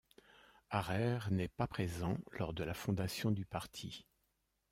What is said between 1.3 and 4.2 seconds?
pas présent lors de la fondation du parti.